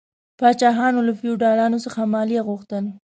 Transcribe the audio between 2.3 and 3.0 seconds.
غوښتل.